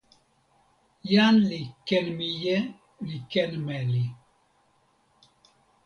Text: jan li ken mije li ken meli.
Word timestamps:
jan 1.11 1.35
li 1.49 1.61
ken 1.87 2.05
mije 2.17 2.57
li 3.07 3.17
ken 3.31 3.51
meli. 3.65 4.05